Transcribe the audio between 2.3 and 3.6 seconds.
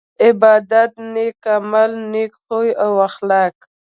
خوي او اخلاق